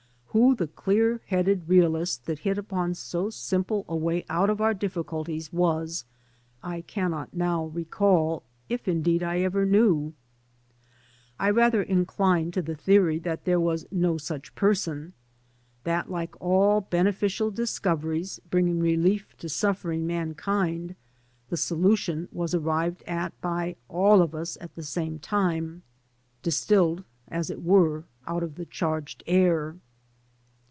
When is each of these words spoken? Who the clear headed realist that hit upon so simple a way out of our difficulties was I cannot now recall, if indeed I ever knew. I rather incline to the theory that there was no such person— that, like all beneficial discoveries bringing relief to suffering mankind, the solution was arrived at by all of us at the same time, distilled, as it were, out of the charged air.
Who 0.33 0.55
the 0.55 0.67
clear 0.67 1.19
headed 1.25 1.67
realist 1.67 2.25
that 2.25 2.39
hit 2.39 2.57
upon 2.57 2.93
so 2.93 3.29
simple 3.29 3.83
a 3.89 3.97
way 3.97 4.23
out 4.29 4.49
of 4.49 4.61
our 4.61 4.73
difficulties 4.73 5.51
was 5.51 6.05
I 6.63 6.79
cannot 6.81 7.33
now 7.33 7.65
recall, 7.65 8.43
if 8.69 8.87
indeed 8.87 9.23
I 9.23 9.39
ever 9.41 9.65
knew. 9.65 10.13
I 11.37 11.49
rather 11.49 11.83
incline 11.83 12.51
to 12.51 12.61
the 12.61 12.75
theory 12.75 13.19
that 13.19 13.43
there 13.43 13.59
was 13.59 13.85
no 13.91 14.17
such 14.17 14.55
person— 14.55 15.11
that, 15.83 16.09
like 16.09 16.39
all 16.39 16.79
beneficial 16.79 17.51
discoveries 17.51 18.39
bringing 18.49 18.79
relief 18.79 19.35
to 19.39 19.49
suffering 19.49 20.07
mankind, 20.07 20.95
the 21.49 21.57
solution 21.57 22.29
was 22.31 22.55
arrived 22.55 23.03
at 23.03 23.39
by 23.41 23.75
all 23.89 24.21
of 24.21 24.33
us 24.33 24.57
at 24.61 24.75
the 24.75 24.83
same 24.83 25.19
time, 25.19 25.83
distilled, 26.41 27.03
as 27.27 27.49
it 27.49 27.61
were, 27.61 28.05
out 28.25 28.43
of 28.43 28.55
the 28.55 28.65
charged 28.65 29.23
air. 29.27 29.75